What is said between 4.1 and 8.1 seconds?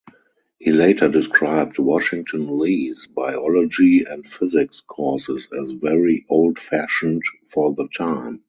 physics courses as "very old-fashioned" for the